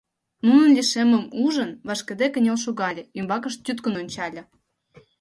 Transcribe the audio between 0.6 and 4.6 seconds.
лишеммым ужын, вашкыде кынел шогале, ӱмбакышт тӱткын ончале.